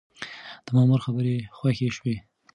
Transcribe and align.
د 0.65 0.67
مامور 0.75 0.99
خبرې 1.05 1.35
خوښې 1.57 1.89
شوې. 1.97 2.15